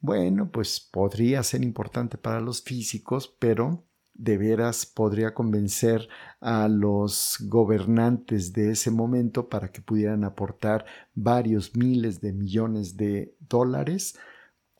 [0.00, 3.85] Bueno, pues podría ser importante para los físicos, pero
[4.18, 6.08] de veras podría convencer
[6.40, 13.34] a los gobernantes de ese momento para que pudieran aportar varios miles de millones de
[13.48, 14.18] dólares.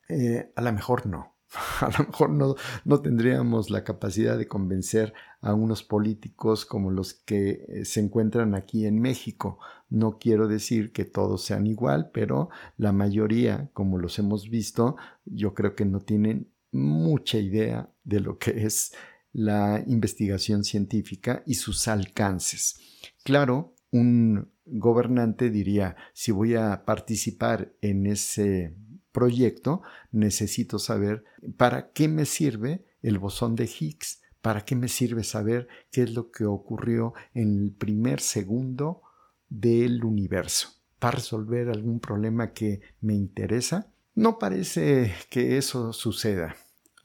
[0.09, 1.35] Eh, a lo mejor no.
[1.81, 7.15] a lo mejor no, no, tendríamos la capacidad de convencer a unos políticos como los
[7.15, 9.59] que eh, se encuentran aquí en México.
[9.89, 15.55] No quiero decir que todos sean igual, pero la mayoría, como los hemos visto, yo
[15.55, 18.93] creo que no tienen mucha idea de lo que es
[19.37, 22.81] la investigación científica y sus alcances.
[23.23, 28.75] Claro, un gobernante diría, si voy a participar en ese
[29.13, 31.23] proyecto, necesito saber
[31.59, 36.15] para qué me sirve el bosón de Higgs, para qué me sirve saber qué es
[36.15, 39.03] lo que ocurrió en el primer segundo
[39.51, 40.69] del universo.
[40.99, 43.93] ¿Para resolver algún problema que me interesa?
[44.15, 46.57] No parece que eso suceda.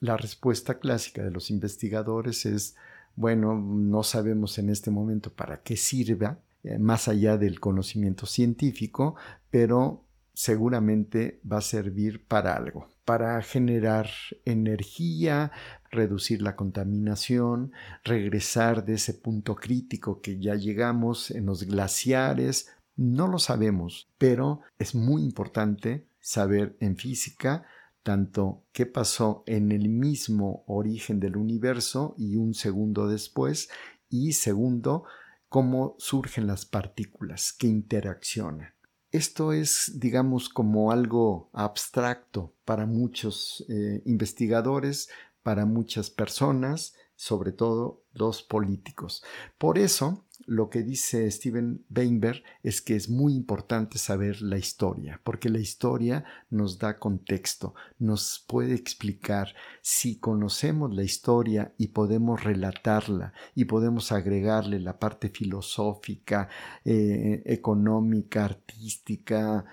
[0.01, 2.75] La respuesta clásica de los investigadores es,
[3.15, 9.15] bueno, no sabemos en este momento para qué sirva, eh, más allá del conocimiento científico,
[9.51, 14.09] pero seguramente va a servir para algo, para generar
[14.43, 15.51] energía,
[15.91, 17.71] reducir la contaminación,
[18.03, 24.61] regresar de ese punto crítico que ya llegamos en los glaciares, no lo sabemos, pero
[24.79, 27.65] es muy importante saber en física
[28.03, 33.69] tanto qué pasó en el mismo origen del universo y un segundo después,
[34.09, 35.03] y segundo,
[35.49, 38.73] cómo surgen las partículas que interaccionan.
[39.11, 45.09] Esto es, digamos, como algo abstracto para muchos eh, investigadores,
[45.43, 49.23] para muchas personas, sobre todo los políticos.
[49.59, 55.21] Por eso, lo que dice Steven Weinberg es que es muy importante saber la historia,
[55.23, 59.53] porque la historia nos da contexto, nos puede explicar
[59.83, 66.49] si conocemos la historia y podemos relatarla y podemos agregarle la parte filosófica,
[66.83, 69.63] eh, económica, artística,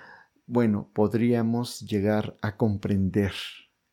[0.46, 3.32] bueno, podríamos llegar a comprender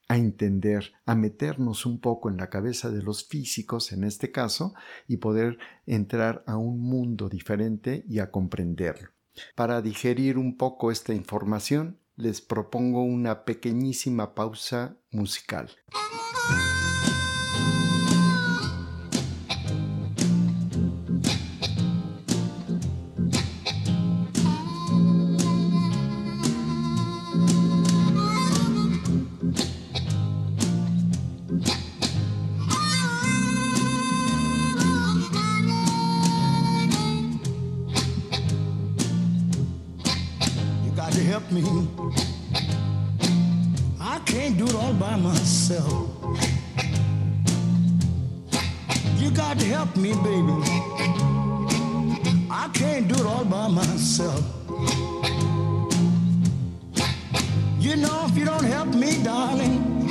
[0.07, 4.73] a entender, a meternos un poco en la cabeza de los físicos en este caso
[5.07, 9.09] y poder entrar a un mundo diferente y a comprenderlo.
[9.55, 15.69] Para digerir un poco esta información, les propongo una pequeñísima pausa musical.
[44.55, 46.09] can't do it all by myself.
[49.17, 50.53] You got to help me, baby.
[52.49, 54.43] I can't do it all by myself.
[57.79, 60.07] You know, if you don't help me, darling,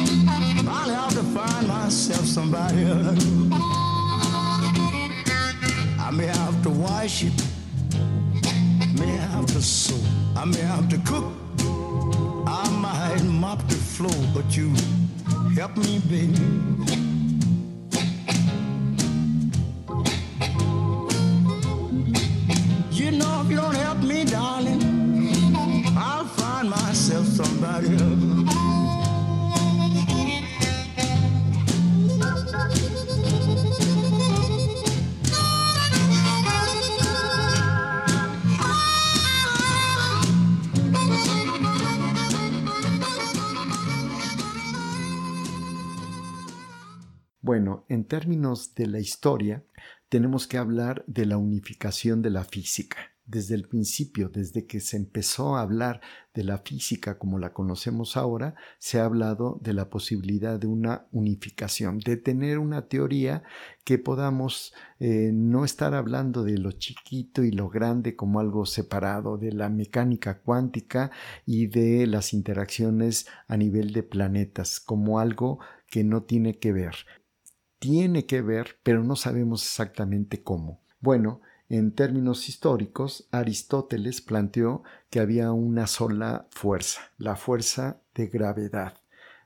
[0.69, 3.25] I'll have to find myself somebody else.
[6.01, 7.43] I may have to wash it,
[8.99, 9.99] may have to sew,
[10.37, 11.33] I may have to cook,
[12.47, 14.75] I might mop the flow, but you
[15.55, 17.04] help me, baby.
[47.89, 49.63] En términos de la historia,
[50.09, 52.97] tenemos que hablar de la unificación de la física.
[53.27, 56.01] Desde el principio, desde que se empezó a hablar
[56.35, 61.07] de la física como la conocemos ahora, se ha hablado de la posibilidad de una
[61.11, 63.43] unificación, de tener una teoría
[63.83, 69.39] que podamos eh, no estar hablando de lo chiquito y lo grande como algo separado,
[69.39, 71.11] de la mecánica cuántica
[71.47, 76.95] y de las interacciones a nivel de planetas como algo que no tiene que ver
[77.85, 80.81] tiene que ver, pero no sabemos exactamente cómo.
[81.01, 88.95] Bueno, en términos históricos, Aristóteles planteó que había una sola fuerza, la fuerza de gravedad.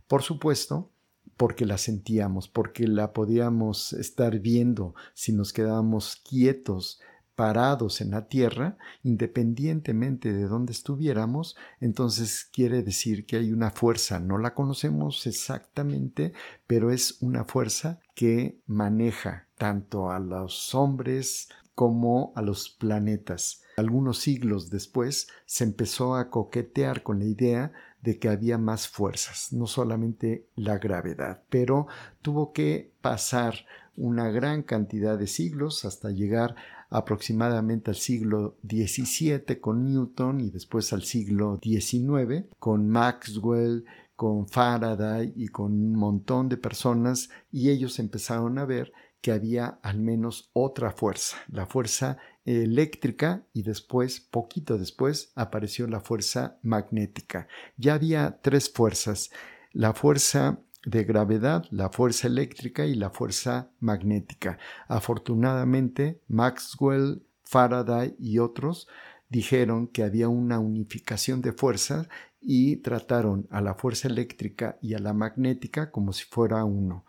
[0.07, 0.89] Por supuesto,
[1.37, 7.01] porque la sentíamos, porque la podíamos estar viendo si nos quedábamos quietos
[7.39, 14.19] parados en la tierra, independientemente de dónde estuviéramos, entonces quiere decir que hay una fuerza,
[14.19, 16.33] no la conocemos exactamente,
[16.67, 23.63] pero es una fuerza que maneja tanto a los hombres como a los planetas.
[23.77, 27.73] Algunos siglos después se empezó a coquetear con la idea
[28.03, 31.87] de que había más fuerzas, no solamente la gravedad, pero
[32.21, 33.65] tuvo que pasar
[33.95, 36.57] una gran cantidad de siglos hasta llegar
[36.91, 43.85] aproximadamente al siglo XVII con Newton y después al siglo XIX con Maxwell,
[44.17, 49.79] con Faraday y con un montón de personas y ellos empezaron a ver que había
[49.83, 57.49] al menos otra fuerza, la fuerza eléctrica y después, poquito después, apareció la fuerza magnética.
[57.77, 59.31] Ya había tres fuerzas,
[59.73, 64.59] la fuerza de gravedad, la fuerza eléctrica y la fuerza magnética.
[64.89, 68.89] Afortunadamente, Maxwell, Faraday y otros
[69.29, 72.09] dijeron que había una unificación de fuerzas
[72.41, 77.05] y trataron a la fuerza eléctrica y a la magnética como si fuera uno.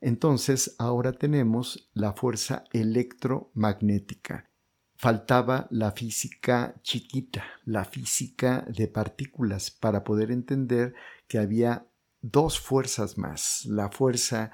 [0.00, 4.50] Entonces ahora tenemos la fuerza electromagnética.
[4.96, 10.94] Faltaba la física chiquita, la física de partículas, para poder entender
[11.28, 11.86] que había
[12.22, 14.52] dos fuerzas más, la fuerza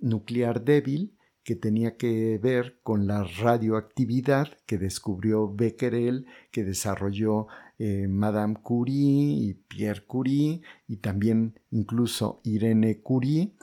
[0.00, 7.48] nuclear débil que tenía que ver con la radioactividad que descubrió Becquerel, que desarrolló
[7.78, 13.54] eh, Madame Curie y Pierre Curie y también incluso Irene Curie,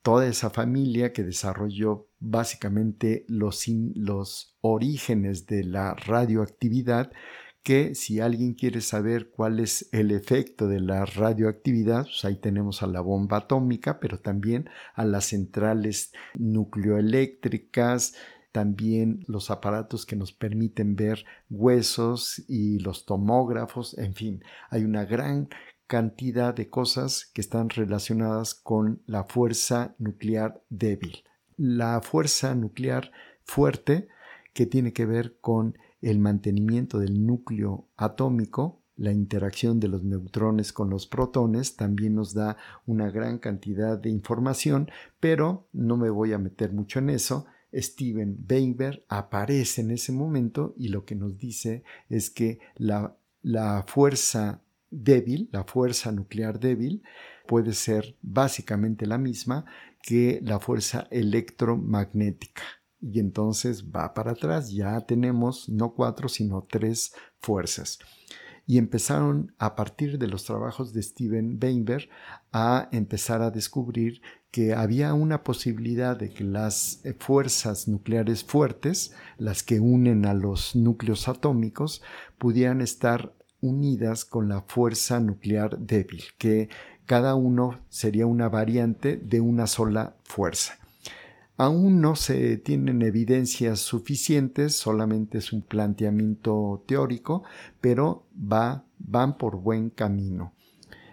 [0.00, 7.12] toda esa familia que desarrolló básicamente los, los orígenes de la radioactividad
[7.66, 12.84] que si alguien quiere saber cuál es el efecto de la radioactividad, pues ahí tenemos
[12.84, 18.14] a la bomba atómica, pero también a las centrales nucleoeléctricas,
[18.52, 25.04] también los aparatos que nos permiten ver huesos y los tomógrafos, en fin, hay una
[25.04, 25.48] gran
[25.88, 31.24] cantidad de cosas que están relacionadas con la fuerza nuclear débil.
[31.56, 33.10] La fuerza nuclear
[33.42, 34.06] fuerte
[34.52, 40.72] que tiene que ver con el mantenimiento del núcleo atómico, la interacción de los neutrones
[40.72, 44.90] con los protones también nos da una gran cantidad de información,
[45.20, 47.46] pero no me voy a meter mucho en eso.
[47.74, 54.62] Steven Weinberg aparece en ese momento y lo que nos dice es que la fuerza
[54.90, 57.02] débil, la fuerza nuclear débil,
[57.46, 59.66] puede ser básicamente la misma
[60.02, 62.62] que la fuerza electromagnética
[63.12, 64.72] y entonces va para atrás.
[64.72, 67.98] Ya tenemos no cuatro, sino tres fuerzas.
[68.66, 72.08] Y empezaron a partir de los trabajos de Steven Weinberg
[72.52, 79.14] a empezar a descubrir que había una posibilidad de que las eh, fuerzas nucleares fuertes,
[79.38, 82.02] las que unen a los núcleos atómicos,
[82.38, 86.68] pudieran estar unidas con la fuerza nuclear débil, que
[87.04, 90.78] cada uno sería una variante de una sola fuerza.
[91.58, 97.44] Aún no se tienen evidencias suficientes, solamente es un planteamiento teórico,
[97.80, 100.52] pero va, van por buen camino.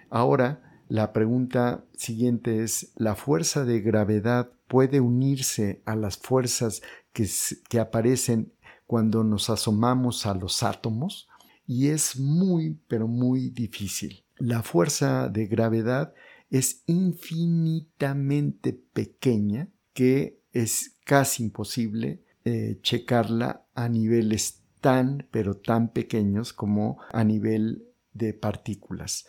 [0.10, 6.82] Ahora, la pregunta siguiente es, ¿la fuerza de gravedad puede unirse a las fuerzas
[7.14, 7.26] que,
[7.70, 8.52] que aparecen
[8.86, 11.30] cuando nos asomamos a los átomos?
[11.66, 14.26] Y es muy, pero muy difícil.
[14.38, 16.14] La fuerza de gravedad
[16.50, 26.54] es infinitamente pequeña que es casi imposible eh, checarla a niveles tan, pero tan pequeños
[26.54, 29.26] como a nivel de partículas.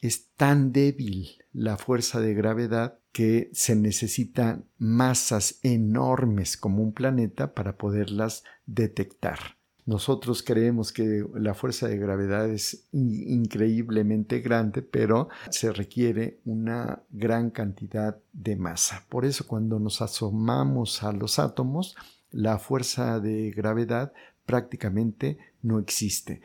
[0.00, 7.54] Es tan débil la fuerza de gravedad que se necesitan masas enormes como un planeta
[7.54, 9.57] para poderlas detectar.
[9.88, 17.48] Nosotros creemos que la fuerza de gravedad es increíblemente grande, pero se requiere una gran
[17.48, 19.06] cantidad de masa.
[19.08, 21.96] Por eso cuando nos asomamos a los átomos,
[22.30, 24.12] la fuerza de gravedad
[24.44, 26.42] prácticamente no existe.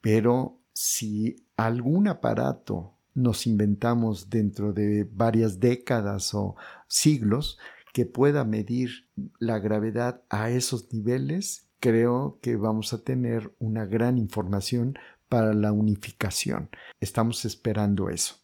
[0.00, 6.56] Pero si algún aparato nos inventamos dentro de varias décadas o
[6.88, 7.56] siglos
[7.92, 9.06] que pueda medir
[9.38, 15.72] la gravedad a esos niveles, creo que vamos a tener una gran información para la
[15.72, 16.70] unificación.
[17.00, 18.36] Estamos esperando eso.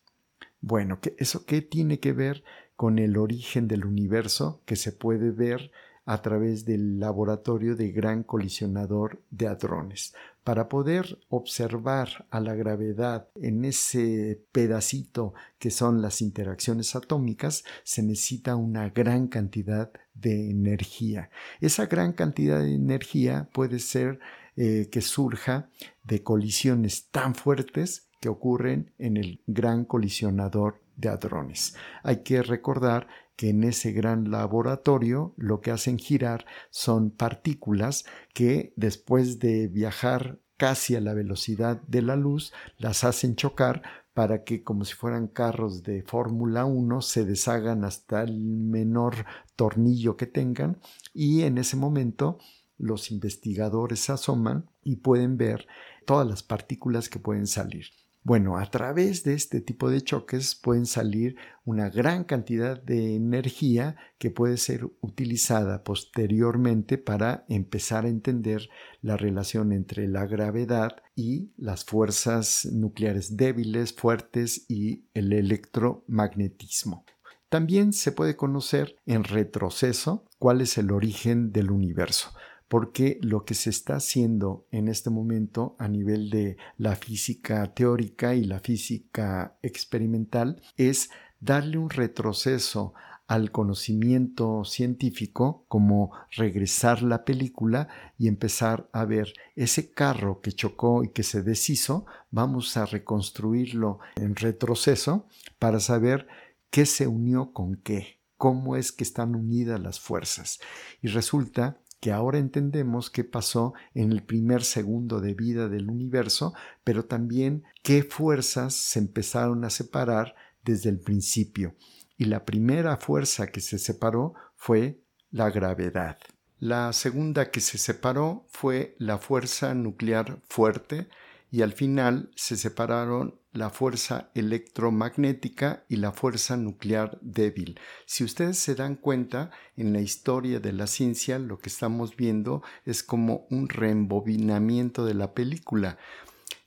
[0.61, 2.43] Bueno, ¿eso qué tiene que ver
[2.75, 5.71] con el origen del universo que se puede ver
[6.07, 10.15] a través del laboratorio de gran colisionador de hadrones.
[10.45, 18.05] Para poder observar a la gravedad en ese pedacito que son las interacciones atómicas, se
[18.05, 21.31] necesita una gran cantidad de energía.
[21.61, 24.21] Esa gran cantidad de energía puede ser
[24.55, 25.69] eh, que surja
[26.05, 31.75] de colisiones tan fuertes que ocurren en el gran colisionador de hadrones.
[32.03, 38.73] Hay que recordar que en ese gran laboratorio lo que hacen girar son partículas que
[38.77, 43.83] después de viajar casi a la velocidad de la luz, las hacen chocar
[44.15, 49.27] para que como si fueran carros de Fórmula 1 se deshagan hasta el menor
[49.57, 50.79] tornillo que tengan
[51.13, 52.39] y en ese momento
[52.79, 55.67] los investigadores asoman y pueden ver
[56.07, 57.87] todas las partículas que pueden salir.
[58.27, 63.95] Bueno, a través de este tipo de choques pueden salir una gran cantidad de energía
[64.19, 68.69] que puede ser utilizada posteriormente para empezar a entender
[69.01, 77.05] la relación entre la gravedad y las fuerzas nucleares débiles, fuertes y el electromagnetismo.
[77.49, 82.33] También se puede conocer en retroceso cuál es el origen del universo
[82.69, 88.35] porque lo que se está haciendo en este momento a nivel de la física teórica
[88.35, 91.11] y la física experimental es
[91.41, 92.95] darle un retroceso
[93.29, 97.89] al conocimiento científico, como regresar la película
[98.19, 103.99] y empezar a ver ese carro que chocó y que se deshizo, vamos a reconstruirlo
[104.15, 105.27] en retroceso
[105.59, 106.29] para saber
[106.71, 110.61] qué se unió con qué cómo es que están unidas las fuerzas.
[111.01, 116.55] Y resulta que ahora entendemos qué pasó en el primer segundo de vida del universo,
[116.85, 120.35] pero también qué fuerzas se empezaron a separar
[120.65, 121.75] desde el principio.
[122.19, 126.19] Y la primera fuerza que se separó fue la gravedad.
[126.59, 131.09] La segunda que se separó fue la fuerza nuclear fuerte
[131.51, 137.81] y al final se separaron la fuerza electromagnética y la fuerza nuclear débil.
[138.05, 142.63] Si ustedes se dan cuenta, en la historia de la ciencia lo que estamos viendo
[142.85, 145.99] es como un reembobinamiento de la película.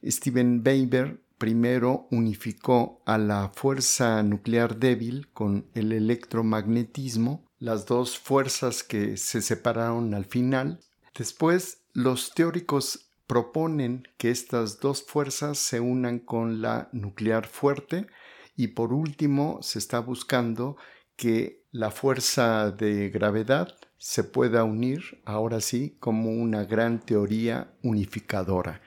[0.04, 8.84] Steven Weber primero unificó a la fuerza nuclear débil con el electromagnetismo, las dos fuerzas
[8.84, 10.80] que se separaron al final.
[11.18, 18.08] Después, los teóricos proponen que estas dos fuerzas se unan con la nuclear fuerte
[18.56, 20.78] y por último se está buscando
[21.16, 28.82] que la fuerza de gravedad se pueda unir ahora sí como una gran teoría unificadora.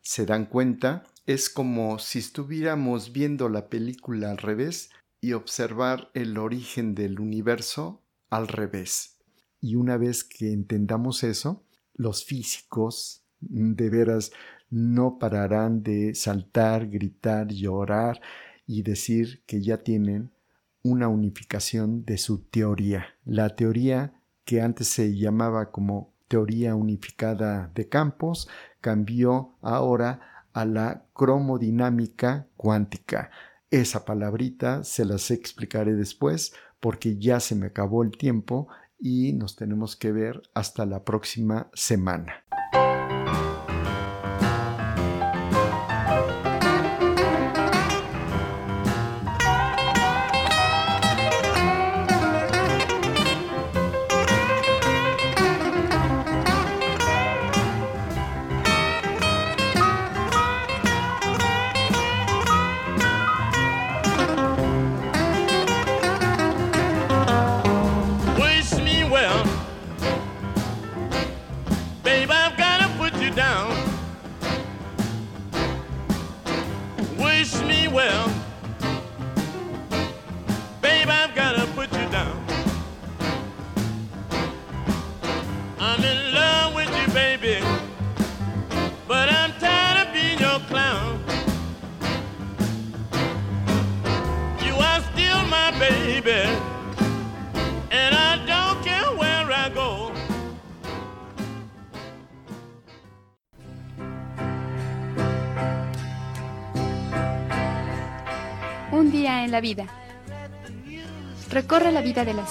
[0.00, 1.02] ¿Se dan cuenta?
[1.26, 4.90] Es como si estuviéramos viendo la película al revés
[5.20, 9.18] y observar el origen del universo al revés.
[9.60, 14.32] Y una vez que entendamos eso, los físicos de veras
[14.70, 18.20] no pararán de saltar, gritar, llorar
[18.66, 20.30] y decir que ya tienen
[20.82, 23.06] una unificación de su teoría.
[23.24, 24.12] La teoría
[24.44, 28.48] que antes se llamaba como teoría unificada de campos
[28.80, 33.30] cambió ahora a la cromodinámica cuántica.
[33.70, 38.68] Esa palabrita se las explicaré después porque ya se me acabó el tiempo
[38.98, 42.44] y nos tenemos que ver hasta la próxima semana.